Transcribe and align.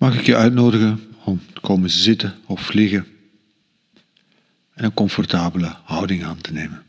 mag 0.00 0.18
ik 0.18 0.26
je 0.26 0.36
uitnodigen 0.36 1.14
om 1.24 1.40
te 1.52 1.60
komen 1.60 1.90
zitten 1.90 2.38
of 2.46 2.72
liggen 2.72 3.06
en 4.74 4.84
een 4.84 4.94
comfortabele 4.94 5.76
houding 5.84 6.24
aan 6.24 6.40
te 6.40 6.52
nemen. 6.52 6.84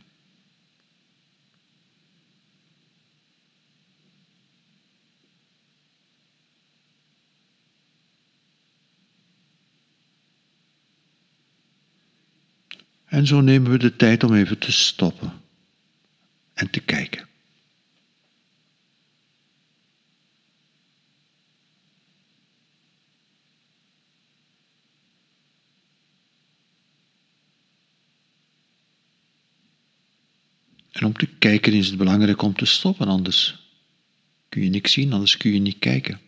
En 13.06 13.28
zo 13.28 13.42
nemen 13.42 13.72
we 13.72 13.78
de 13.78 13.96
tijd 13.96 14.24
om 14.24 14.34
even 14.34 14.58
te 14.58 14.72
stoppen 14.72 15.32
en 16.54 16.70
te 16.70 16.80
kijken. 16.80 17.31
En 30.92 31.06
om 31.06 31.14
te 31.14 31.28
kijken 31.28 31.74
is 31.74 31.88
het 31.88 31.98
belangrijk 31.98 32.42
om 32.42 32.54
te 32.54 32.66
stoppen, 32.66 33.08
anders 33.08 33.60
kun 34.50 34.64
je 34.64 34.70
niks 34.70 34.92
zien, 34.92 35.14
anders 35.14 35.38
kun 35.38 35.54
je 35.54 35.60
niet 35.60 35.80
kijken. 35.80 36.20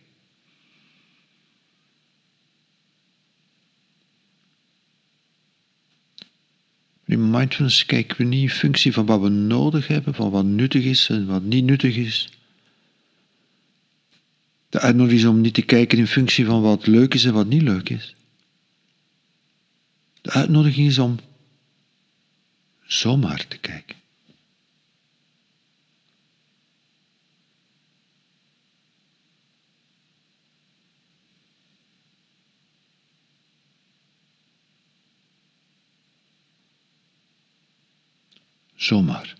In 7.06 7.30
mindfulness 7.30 7.86
kijken 7.86 8.16
we 8.16 8.24
niet 8.24 8.42
in 8.42 8.50
functie 8.50 8.92
van 8.92 9.06
wat 9.06 9.20
we 9.20 9.28
nodig 9.28 9.86
hebben, 9.86 10.14
van 10.14 10.30
wat 10.30 10.44
nuttig 10.44 10.84
is 10.84 11.08
en 11.08 11.26
wat 11.26 11.42
niet 11.42 11.64
nuttig 11.64 11.96
is. 11.96 12.28
De 14.68 14.80
uitnodiging 14.80 15.20
is 15.20 15.28
om 15.28 15.40
niet 15.40 15.54
te 15.54 15.62
kijken 15.62 15.98
in 15.98 16.06
functie 16.06 16.44
van 16.44 16.62
wat 16.62 16.86
leuk 16.86 17.14
is 17.14 17.24
en 17.24 17.32
wat 17.32 17.46
niet 17.46 17.62
leuk 17.62 17.88
is. 17.88 18.14
De 20.20 20.30
uitnodiging 20.30 20.88
is 20.88 20.98
om 20.98 21.18
zomaar 22.82 23.46
te 23.46 23.58
kijken. 23.58 23.96
Zomaar. 38.84 39.34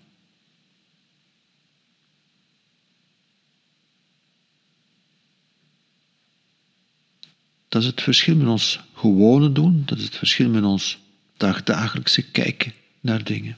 Dat 7.67 7.81
is 7.81 7.87
het 7.87 8.01
verschil 8.01 8.35
met 8.35 8.47
ons 8.47 8.79
gewone 8.93 9.51
doen, 9.51 9.83
dat 9.85 9.97
is 9.97 10.03
het 10.03 10.15
verschil 10.15 10.49
met 10.49 10.63
ons 10.63 10.97
dagdagelijkse 11.37 12.31
kijken 12.31 12.73
naar 12.99 13.23
dingen. 13.23 13.57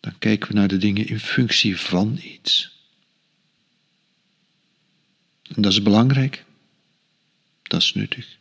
Dan 0.00 0.18
kijken 0.18 0.48
we 0.48 0.54
naar 0.54 0.68
de 0.68 0.78
dingen 0.78 1.06
in 1.06 1.20
functie 1.20 1.76
van 1.76 2.18
iets. 2.22 2.76
En 5.42 5.62
dat 5.62 5.72
is 5.72 5.82
belangrijk, 5.82 6.44
dat 7.62 7.82
is 7.82 7.94
nuttig. 7.94 8.40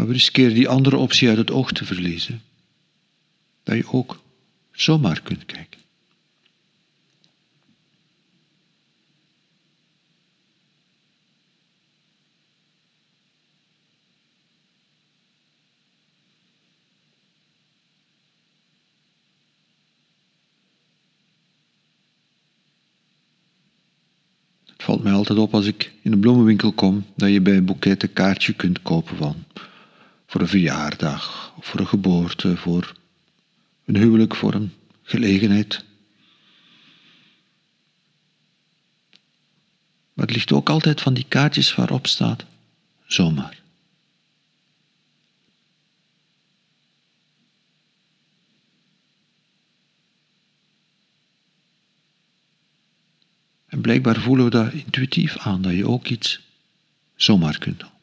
Maar 0.00 0.08
we 0.08 0.14
riskeren 0.14 0.54
die 0.54 0.68
andere 0.68 0.96
optie 0.96 1.28
uit 1.28 1.38
het 1.38 1.50
oog 1.50 1.72
te 1.72 1.84
verliezen. 1.84 2.42
Dat 3.62 3.76
je 3.76 3.92
ook 3.92 4.22
zomaar 4.72 5.20
kunt 5.20 5.46
kijken. 5.46 5.80
Het 24.66 24.82
valt 24.82 25.02
mij 25.02 25.12
altijd 25.12 25.38
op 25.38 25.54
als 25.54 25.66
ik 25.66 25.92
in 26.02 26.12
een 26.12 26.20
bloemenwinkel 26.20 26.72
kom 26.72 27.04
dat 27.16 27.30
je 27.30 27.40
bij 27.40 27.56
een 27.56 27.64
boeket 27.64 28.02
een 28.02 28.12
kaartje 28.12 28.52
kunt 28.52 28.82
kopen 28.82 29.16
van 29.16 29.44
voor 30.30 30.40
een 30.40 30.48
verjaardag, 30.48 31.52
voor 31.60 31.80
een 31.80 31.86
geboorte, 31.86 32.56
voor 32.56 32.94
een 33.84 33.96
huwelijk, 33.96 34.34
voor 34.34 34.54
een 34.54 34.72
gelegenheid. 35.02 35.84
Maar 40.12 40.26
het 40.26 40.34
ligt 40.34 40.52
ook 40.52 40.68
altijd 40.68 41.00
van 41.00 41.14
die 41.14 41.24
kaartjes 41.28 41.74
waarop 41.74 42.06
staat 42.06 42.44
zomaar. 43.06 43.62
En 53.66 53.80
blijkbaar 53.80 54.20
voelen 54.20 54.44
we 54.44 54.50
dat 54.50 54.72
intuïtief 54.72 55.36
aan, 55.36 55.62
dat 55.62 55.72
je 55.72 55.88
ook 55.88 56.06
iets 56.06 56.40
zomaar 57.14 57.58
kunt 57.58 57.78
doen. 57.78 57.99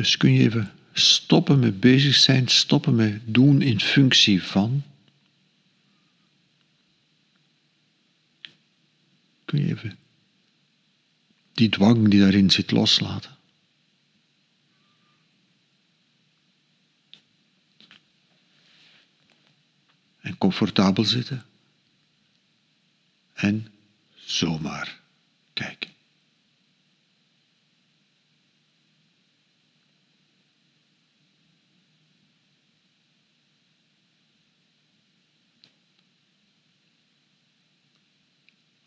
Dus 0.00 0.16
kun 0.16 0.32
je 0.32 0.40
even 0.40 0.72
stoppen 0.92 1.58
met 1.58 1.80
bezig 1.80 2.14
zijn, 2.14 2.48
stoppen 2.48 2.94
met 2.94 3.20
doen 3.24 3.62
in 3.62 3.80
functie 3.80 4.42
van. 4.42 4.82
Kun 9.44 9.60
je 9.60 9.66
even 9.68 9.98
die 11.52 11.68
dwang 11.68 12.08
die 12.08 12.20
daarin 12.20 12.50
zit 12.50 12.70
loslaten. 12.70 13.36
En 20.20 20.38
comfortabel 20.38 21.04
zitten. 21.04 21.44
En 23.34 23.72
zomaar 24.14 24.99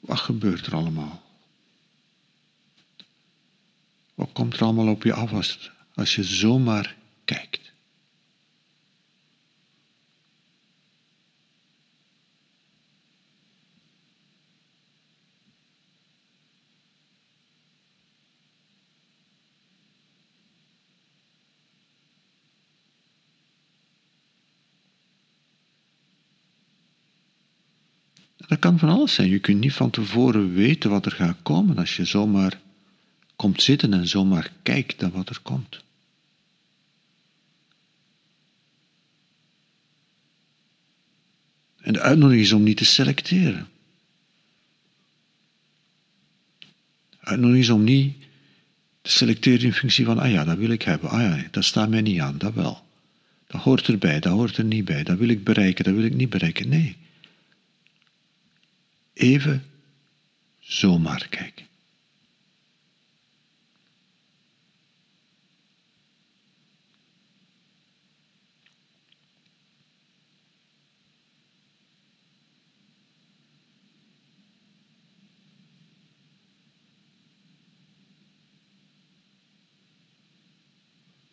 Wat 0.05 0.19
gebeurt 0.19 0.65
er 0.65 0.75
allemaal? 0.75 1.21
Wat 4.15 4.29
komt 4.33 4.53
er 4.53 4.61
allemaal 4.61 4.87
op 4.87 5.03
je 5.03 5.13
af 5.13 5.33
als, 5.33 5.71
als 5.93 6.15
je 6.15 6.23
zomaar 6.23 6.95
van 28.79 28.89
alles 28.89 29.13
zijn. 29.13 29.29
Je 29.29 29.39
kunt 29.39 29.59
niet 29.59 29.73
van 29.73 29.89
tevoren 29.89 30.53
weten 30.53 30.89
wat 30.89 31.05
er 31.05 31.11
gaat 31.11 31.37
komen 31.41 31.77
als 31.77 31.95
je 31.95 32.05
zomaar 32.05 32.59
komt 33.35 33.61
zitten 33.61 33.93
en 33.93 34.07
zomaar 34.07 34.51
kijkt 34.63 35.01
naar 35.01 35.11
wat 35.11 35.29
er 35.29 35.39
komt. 35.41 35.83
En 41.83 41.93
de 41.93 41.99
uitnodiging 41.99 42.45
is 42.45 42.51
om 42.51 42.63
niet 42.63 42.77
te 42.77 42.85
selecteren. 42.85 43.67
De 47.09 47.17
uitnodiging 47.19 47.63
is 47.63 47.69
om 47.69 47.83
niet 47.83 48.13
te 49.01 49.11
selecteren 49.11 49.61
in 49.61 49.73
functie 49.73 50.05
van, 50.05 50.19
ah 50.19 50.31
ja, 50.31 50.43
dat 50.43 50.57
wil 50.57 50.69
ik 50.69 50.81
hebben, 50.81 51.09
ah 51.09 51.21
ja, 51.21 51.47
dat 51.51 51.63
staat 51.63 51.89
mij 51.89 52.01
niet 52.01 52.19
aan, 52.19 52.37
dat 52.37 52.53
wel. 52.53 52.83
Dat 53.47 53.61
hoort 53.61 53.87
erbij, 53.87 54.19
dat 54.19 54.33
hoort 54.33 54.57
er 54.57 54.63
niet 54.63 54.85
bij, 54.85 55.03
dat 55.03 55.17
wil 55.17 55.29
ik 55.29 55.43
bereiken, 55.43 55.83
dat 55.83 55.93
wil 55.93 56.03
ik 56.03 56.13
niet 56.13 56.29
bereiken. 56.29 56.69
Nee 56.69 56.95
even 59.13 59.63
zomaar 60.59 61.27
kijken. 61.29 61.65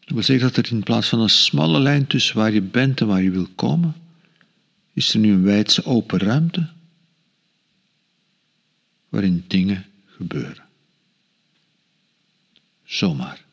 Dat 0.01 0.19
wil 0.19 0.23
zeggen 0.29 0.53
dat 0.55 0.67
er 0.67 0.73
in 0.73 0.83
plaats 0.83 1.09
van 1.09 1.21
een 1.21 1.29
smalle 1.29 1.81
lijn 1.81 2.07
tussen 2.07 2.37
waar 2.37 2.53
je 2.53 2.63
bent 2.63 3.01
en 3.01 3.07
waar 3.07 3.23
je 3.23 3.31
wil 3.31 3.49
komen, 3.55 3.95
is 4.93 5.15
er 5.15 5.21
nu 5.21 5.33
een 5.33 5.43
wijdse 5.43 5.85
open 5.85 6.19
ruimte 6.19 6.69
waarin 9.11 9.45
dingen 9.47 9.87
gebeuren. 10.07 10.69
Zomaar. 12.85 13.49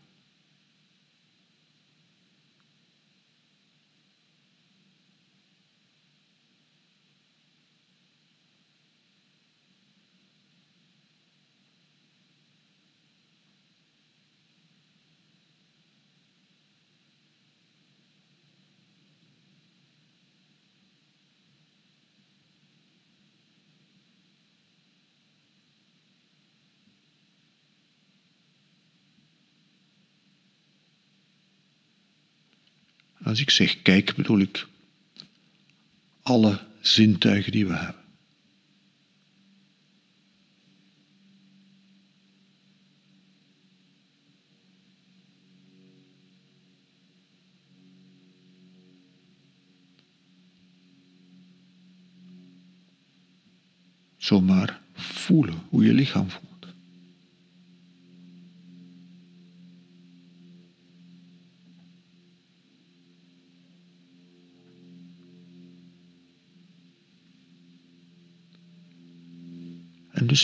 Als 33.27 33.39
ik 33.39 33.49
zeg 33.49 33.81
kijk, 33.81 34.15
bedoel 34.15 34.39
ik 34.39 34.67
alle 36.21 36.59
zintuigen 36.81 37.51
die 37.51 37.67
we 37.67 37.75
hebben. 37.75 38.03
Zomaar 54.17 54.81
voelen 54.93 55.61
hoe 55.69 55.85
je 55.85 55.93
lichaam 55.93 56.29
voelt. 56.29 56.46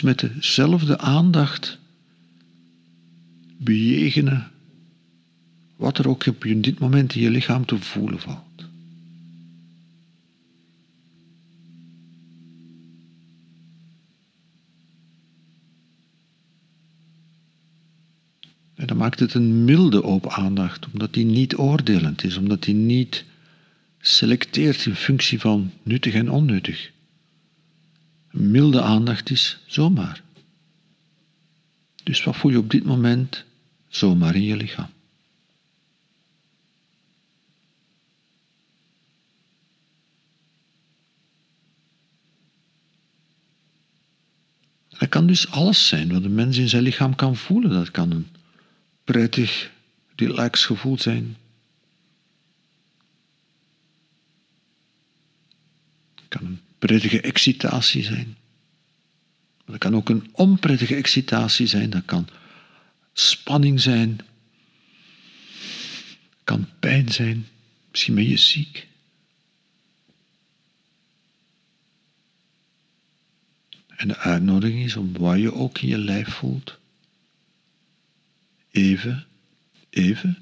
Met 0.02 0.20
dezelfde 0.20 0.98
aandacht 0.98 1.78
bejegenen 3.58 4.52
wat 5.76 5.98
er 5.98 6.08
ook 6.08 6.26
op 6.26 6.42
dit 6.42 6.80
moment 6.80 7.16
in 7.16 7.22
je 7.22 7.30
lichaam 7.30 7.66
te 7.66 7.78
voelen 7.78 8.20
valt. 8.20 8.66
En 18.76 18.88
dan 18.88 18.98
maakt 18.98 19.20
het 19.20 19.34
een 19.34 19.66
milde 19.66 20.04
open 20.04 20.32
aandacht, 20.32 20.88
omdat 20.94 21.14
die 21.14 21.26
niet 21.26 21.58
oordelend 21.58 22.24
is, 22.24 22.38
omdat 22.38 22.64
die 22.64 22.76
niet 22.76 23.26
selecteert 24.00 24.86
in 24.86 24.96
functie 24.96 25.40
van 25.40 25.72
nuttig 25.84 26.14
en 26.14 26.32
onnuttig 26.32 26.93
milde 28.34 28.82
aandacht 28.82 29.30
is 29.30 29.58
zomaar. 29.66 30.22
Dus 32.04 32.24
wat 32.24 32.36
voel 32.36 32.52
je 32.52 32.58
op 32.58 32.70
dit 32.70 32.84
moment 32.84 33.44
zomaar 33.88 34.36
in 34.36 34.44
je 34.44 34.56
lichaam? 34.56 34.90
Dat 44.90 45.10
kan 45.10 45.28
dus 45.28 45.50
alles 45.52 45.88
zijn 45.88 46.14
wat 46.14 46.24
een 46.24 46.36
mens 46.36 46.58
in 46.58 46.70
zijn 46.70 46.84
lichaam 46.84 47.16
kan 47.16 47.36
voelen. 47.36 47.72
Dat 47.72 47.92
kan 47.92 48.12
een 48.12 48.28
prettig, 49.04 49.72
relax 50.16 50.66
gevoel 50.66 51.00
zijn. 51.00 51.38
Het 56.16 56.28
kan 56.28 56.46
een 56.46 56.60
prettige 56.86 57.22
excitatie 57.22 58.04
zijn. 58.04 58.38
Dat 59.66 59.78
kan 59.78 59.96
ook 59.96 60.10
een 60.10 60.30
onprettige 60.32 60.96
excitatie 60.96 61.68
zijn. 61.68 61.90
Dat 61.90 62.06
kan 62.06 62.28
spanning 63.14 63.82
zijn. 63.82 64.20
kan 66.44 66.70
pijn 66.80 67.12
zijn. 67.12 67.48
Misschien 67.92 68.16
ben 68.16 68.28
je 68.28 68.38
ziek. 68.38 68.88
En 73.88 74.08
de 74.08 74.18
uitnodiging 74.18 74.84
is 74.84 74.96
om 74.96 75.18
wat 75.18 75.40
je 75.40 75.54
ook 75.54 75.80
in 75.80 75.88
je 75.88 75.98
lijf 75.98 76.28
voelt, 76.28 76.78
even, 78.72 79.26
even, 79.90 80.38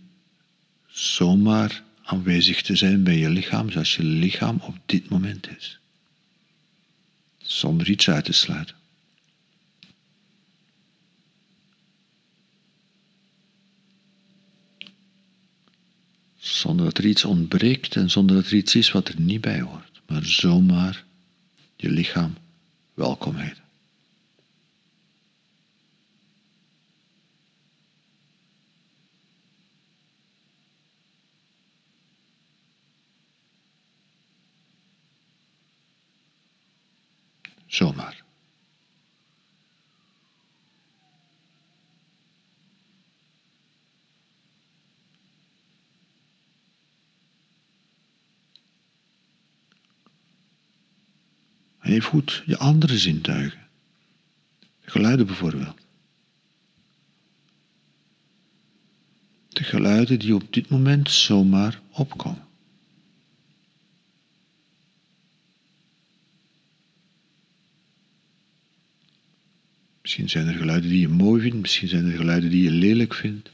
zomaar 0.88 1.84
aanwezig 2.04 2.62
te 2.62 2.76
zijn 2.76 3.04
bij 3.04 3.18
je 3.18 3.30
lichaam 3.30 3.72
zoals 3.72 3.96
je 3.96 4.04
lichaam 4.04 4.60
op 4.60 4.78
dit 4.86 5.10
moment 5.10 5.50
is 5.58 5.81
zonder 7.52 7.90
iets 7.90 8.10
uit 8.10 8.26
te 8.26 8.32
sluiten. 8.34 8.76
Zonder 16.38 16.86
dat 16.86 16.98
er 16.98 17.06
iets 17.06 17.26
ontbreekt 17.26 17.96
en 17.96 18.10
zonder 18.10 18.36
dat 18.36 18.46
er 18.46 18.54
iets 18.54 18.76
is 18.76 18.92
wat 18.92 19.08
er 19.08 19.20
niet 19.20 19.42
bij 19.42 19.62
hoort, 19.62 20.02
maar 20.08 20.26
zomaar 20.26 21.04
je 21.76 21.90
lichaam 21.90 22.38
welkom 22.94 23.36
heten. 23.36 23.64
Zomaar. 37.72 38.24
En 51.80 51.94
je 51.94 52.02
voelt 52.02 52.42
je 52.46 52.58
andere 52.58 52.98
zintuigen. 52.98 53.68
De 54.60 54.92
geluiden 54.92 55.26
bijvoorbeeld. 55.26 55.80
De 59.50 59.64
geluiden 59.64 60.20
die 60.20 60.36
op 60.36 60.54
dit 60.54 60.70
moment 60.70 61.10
zomaar 61.10 61.82
opkomen. 61.92 62.51
Misschien 70.12 70.30
zijn 70.30 70.48
er 70.48 70.60
geluiden 70.60 70.90
die 70.90 71.00
je 71.00 71.08
mooi 71.08 71.42
vindt, 71.42 71.58
misschien 71.58 71.88
zijn 71.88 72.06
er 72.06 72.18
geluiden 72.18 72.50
die 72.50 72.64
je 72.64 72.72
lelijk 72.72 73.14
vindt. 73.14 73.50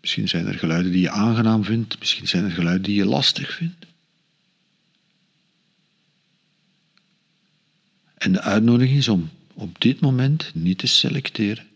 Misschien 0.00 0.28
zijn 0.28 0.46
er 0.46 0.58
geluiden 0.58 0.92
die 0.92 1.00
je 1.00 1.10
aangenaam 1.10 1.64
vindt, 1.64 1.98
misschien 1.98 2.28
zijn 2.28 2.44
er 2.44 2.50
geluiden 2.50 2.82
die 2.82 2.94
je 2.94 3.04
lastig 3.04 3.54
vindt. 3.54 3.86
En 8.14 8.32
de 8.32 8.40
uitnodiging 8.40 8.98
is 8.98 9.08
om 9.08 9.30
op 9.52 9.80
dit 9.80 10.00
moment 10.00 10.50
niet 10.54 10.78
te 10.78 10.86
selecteren. 10.86 11.66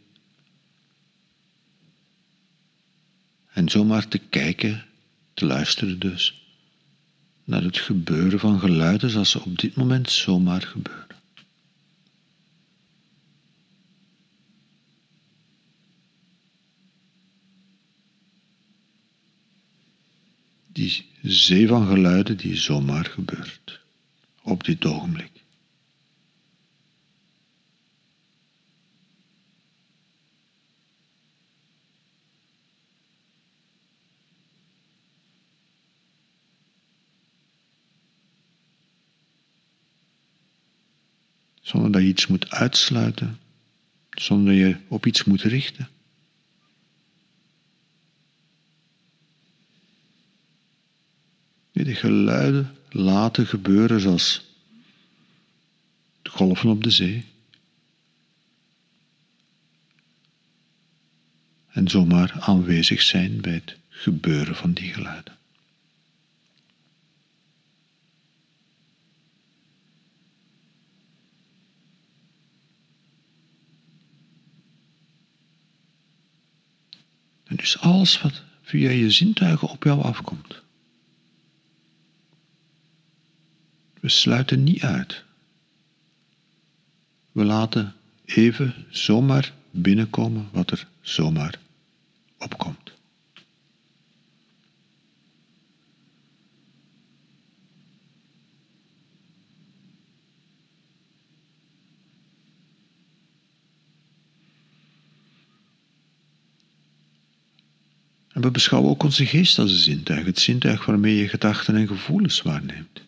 En 3.53 3.69
zomaar 3.69 4.09
te 4.09 4.19
kijken, 4.19 4.85
te 5.35 5.45
luisteren 5.45 5.99
dus, 5.99 6.47
naar 7.45 7.63
het 7.63 7.79
gebeuren 7.79 8.39
van 8.39 8.61
geluiden 8.61 9.11
zoals 9.11 9.31
ze 9.31 9.41
op 9.41 9.59
dit 9.59 9.75
moment 9.75 10.11
zomaar 10.11 10.63
gebeuren. 10.63 11.06
Die 20.77 21.07
zee 21.23 21.69
van 21.69 21.87
geluiden 21.87 22.37
die 22.37 22.57
zomaar 22.57 23.05
gebeurt 23.05 23.81
op 24.43 24.65
dit 24.65 24.85
ogenblik. 24.85 25.31
Zonder 41.61 41.93
dat 41.93 42.03
je 42.03 42.09
iets 42.09 42.27
moet 42.27 42.51
uitsluiten, 42.51 43.39
zonder 44.11 44.53
dat 44.53 44.63
je 44.63 44.77
op 44.89 45.07
iets 45.07 45.25
moet 45.25 45.43
richten. 45.43 45.89
De 51.87 51.95
geluiden 51.95 52.77
laten 52.91 53.47
gebeuren 53.47 54.01
zoals 54.01 54.45
de 56.23 56.31
golven 56.31 56.71
op 56.71 56.83
de 56.83 56.91
zee. 56.91 57.25
En 61.71 61.89
zomaar 61.89 62.37
aanwezig 62.41 63.03
zijn 63.03 63.41
bij 63.41 63.53
het 63.53 63.77
gebeuren 63.89 64.57
van 64.57 64.73
die 64.73 64.93
geluiden. 64.93 65.37
En 77.45 77.57
dus 77.57 77.79
alles 77.79 78.23
wat 78.23 78.43
via 78.63 78.91
je 78.91 79.11
zintuigen 79.11 79.69
op 79.69 79.85
jou 79.85 80.03
afkomt. 80.03 80.65
We 84.01 84.09
sluiten 84.09 84.65
niet 84.65 84.83
uit. 84.83 85.25
We 87.33 87.45
laten 87.45 87.95
even 88.25 88.75
zomaar 88.91 89.53
binnenkomen 89.71 90.49
wat 90.53 90.71
er 90.71 90.87
zomaar 91.01 91.59
opkomt. 92.39 92.95
En 108.37 108.43
we 108.43 108.51
beschouwen 108.51 108.91
ook 108.91 109.03
onze 109.03 109.27
geest 109.27 109.59
als 109.59 109.71
een 109.71 109.77
zintuig, 109.77 110.27
het 110.27 110.39
zintuig 110.39 110.87
waarmee 110.87 111.17
je 111.17 111.29
gedachten 111.29 111.77
en 111.77 111.87
gevoelens 111.87 112.43
waarneemt. 112.43 113.06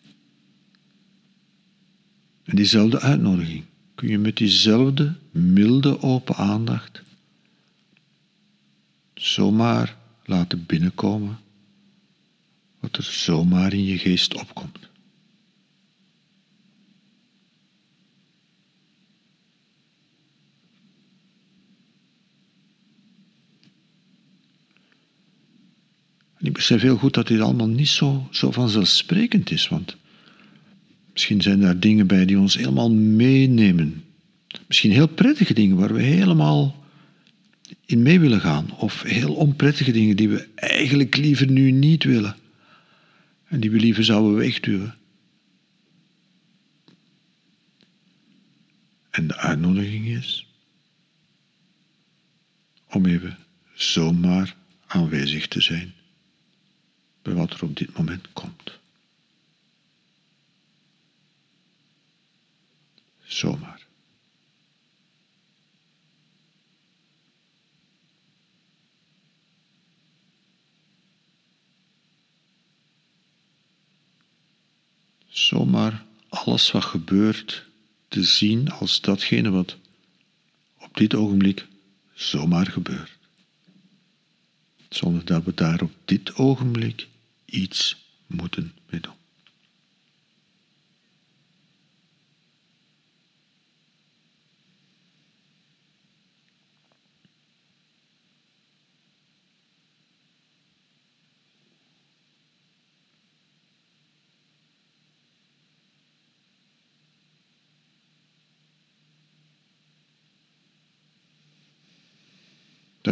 En 2.49 2.55
diezelfde 2.55 2.99
uitnodiging 2.99 3.63
kun 3.95 4.07
je 4.07 4.17
met 4.17 4.37
diezelfde 4.37 5.15
milde 5.31 6.01
open 6.01 6.35
aandacht 6.35 7.01
zomaar 9.13 9.95
laten 10.25 10.65
binnenkomen 10.65 11.39
wat 12.79 12.97
er 12.97 13.03
zomaar 13.03 13.73
in 13.73 13.83
je 13.83 13.97
geest 13.97 14.33
opkomt. 14.33 14.89
En 26.37 26.45
ik 26.45 26.53
besef 26.53 26.81
heel 26.81 26.97
goed 26.97 27.13
dat 27.13 27.27
dit 27.27 27.39
allemaal 27.39 27.67
niet 27.67 27.87
zo, 27.87 28.27
zo 28.31 28.51
vanzelfsprekend 28.51 29.51
is, 29.51 29.67
want 29.67 29.97
misschien 31.19 31.41
zijn 31.41 31.59
daar 31.59 31.79
dingen 31.79 32.07
bij 32.07 32.25
die 32.25 32.39
ons 32.39 32.55
helemaal 32.55 32.91
meenemen. 32.91 34.03
Misschien 34.67 34.91
heel 34.91 35.07
prettige 35.07 35.53
dingen 35.53 35.77
waar 35.77 35.93
we 35.93 36.01
helemaal 36.01 36.85
in 37.85 38.01
mee 38.01 38.19
willen 38.19 38.41
gaan, 38.41 38.71
of 38.71 39.01
heel 39.01 39.33
onprettige 39.33 39.91
dingen 39.91 40.15
die 40.15 40.29
we 40.29 40.47
eigenlijk 40.55 41.15
liever 41.15 41.51
nu 41.51 41.71
niet 41.71 42.03
willen 42.03 42.35
en 43.45 43.59
die 43.59 43.71
we 43.71 43.79
liever 43.79 44.03
zouden 44.03 44.35
wegduwen. 44.35 44.95
En 49.09 49.27
de 49.27 49.37
uitnodiging 49.37 50.07
is 50.07 50.47
om 52.89 53.05
even 53.05 53.37
zomaar 53.73 54.55
aanwezig 54.87 55.47
te 55.47 55.61
zijn 55.61 55.93
bij 57.21 57.33
wat 57.33 57.53
er 57.53 57.63
op 57.63 57.77
dit 57.77 57.97
moment 57.97 58.27
komt. 58.33 58.78
Zomaar. 63.29 63.87
Zomaar 75.27 76.05
alles 76.29 76.71
wat 76.71 76.85
gebeurt 76.85 77.65
te 78.07 78.23
zien 78.23 78.71
als 78.71 79.01
datgene 79.01 79.49
wat 79.49 79.77
op 80.77 80.97
dit 80.97 81.15
ogenblik 81.15 81.67
zomaar 82.13 82.65
gebeurt 82.65 83.17
zonder 84.89 85.25
dat 85.25 85.43
we 85.43 85.53
daar 85.53 85.81
op 85.81 85.91
dit 86.05 86.35
ogenblik 86.35 87.07
iets 87.45 88.05
moeten 88.27 88.73
mee 88.89 89.01
doen. 89.01 89.18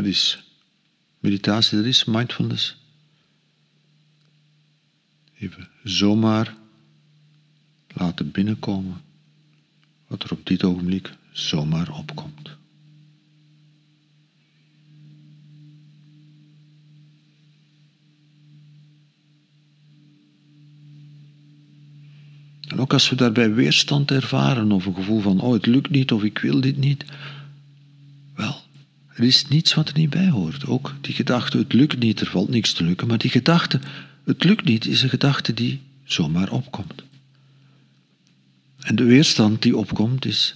Is 0.08 0.44
meditatie, 1.20 1.78
dat 1.78 1.86
is 1.86 2.06
mindfulness. 2.06 2.76
Even 5.40 5.70
zomaar 5.84 6.56
laten 7.88 8.32
binnenkomen 8.32 9.02
wat 10.08 10.24
er 10.24 10.32
op 10.32 10.46
dit 10.46 10.64
ogenblik 10.64 11.14
zomaar 11.32 11.90
opkomt. 11.90 12.56
En 22.68 22.80
ook 22.80 22.94
als 22.94 23.10
we 23.10 23.16
daarbij 23.16 23.54
weerstand 23.54 24.12
ervaren 24.12 24.72
of 24.72 24.86
een 24.86 24.96
gevoel 24.96 25.20
van, 25.20 25.40
oh 25.40 25.54
het 25.54 25.66
lukt 25.66 25.90
niet 25.90 26.12
of 26.12 26.24
ik 26.24 26.38
wil 26.38 26.62
dit 26.62 26.78
niet, 26.78 27.06
er 29.18 29.24
is 29.24 29.48
niets 29.48 29.74
wat 29.74 29.90
er 29.90 29.98
niet 29.98 30.10
bij 30.10 30.30
hoort. 30.30 30.66
Ook 30.66 30.96
die 31.02 31.14
gedachte, 31.14 31.58
het 31.58 31.74
lukt 31.74 32.00
niet, 32.00 32.20
er 32.20 32.28
valt 32.28 32.50
niks 32.50 32.74
te 32.74 32.84
lukken. 32.84 33.08
Maar 33.08 33.18
die 33.18 33.30
gedachte, 33.30 33.80
het 34.26 34.44
lukt 34.44 34.64
niet, 34.64 34.86
is 34.86 35.02
een 35.02 35.10
gedachte 35.10 35.54
die 35.54 35.82
zomaar 36.04 36.52
opkomt. 36.52 37.04
En 38.80 38.96
de 38.96 39.04
weerstand 39.04 39.62
die 39.62 39.78
opkomt, 39.78 40.26
is 40.26 40.56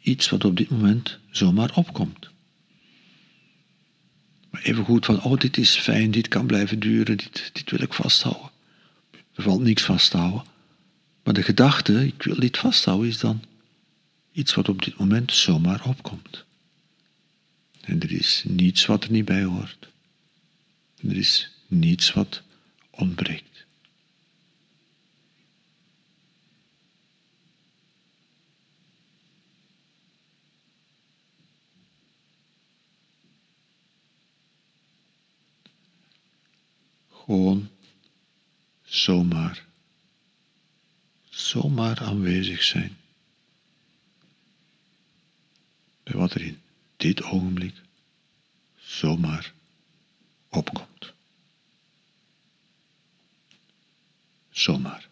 iets 0.00 0.30
wat 0.30 0.44
op 0.44 0.56
dit 0.56 0.70
moment 0.70 1.18
zomaar 1.30 1.70
opkomt. 1.74 2.30
Maar 4.50 4.62
even 4.62 4.84
goed 4.84 5.04
van, 5.04 5.22
oh, 5.22 5.40
dit 5.40 5.56
is 5.56 5.76
fijn, 5.76 6.10
dit 6.10 6.28
kan 6.28 6.46
blijven 6.46 6.78
duren, 6.78 7.16
dit, 7.16 7.50
dit 7.52 7.70
wil 7.70 7.80
ik 7.80 7.92
vasthouden. 7.92 8.50
Er 9.34 9.42
valt 9.42 9.62
niks 9.62 9.82
vasthouden. 9.82 10.42
Maar 11.24 11.34
de 11.34 11.42
gedachte, 11.42 12.06
ik 12.06 12.22
wil 12.22 12.40
dit 12.40 12.58
vasthouden, 12.58 13.08
is 13.08 13.18
dan 13.18 13.42
iets 14.32 14.54
wat 14.54 14.68
op 14.68 14.84
dit 14.84 14.98
moment 14.98 15.32
zomaar 15.32 15.84
opkomt. 15.84 16.46
En 17.88 18.00
er 18.00 18.12
is 18.12 18.42
niets 18.46 18.86
wat 18.86 19.04
er 19.04 19.10
niet 19.10 19.24
bij 19.24 19.42
hoort. 19.42 19.88
Er 20.96 21.16
is 21.16 21.50
niets 21.66 22.12
wat 22.12 22.42
ontbreekt. 22.90 23.64
Gewoon 37.10 37.68
zomaar, 38.84 39.64
zomaar 41.28 42.00
aanwezig 42.00 42.62
zijn 42.62 42.96
bij 46.02 46.14
wat 46.14 46.34
er 46.34 46.42
in 46.42 46.67
dit 46.98 47.22
ogenblik 47.22 47.74
zomaar 48.76 49.52
opkomt. 50.48 51.12
Zomaar. 54.50 55.07